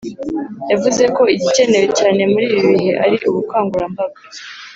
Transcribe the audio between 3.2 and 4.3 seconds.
ubukangurambaga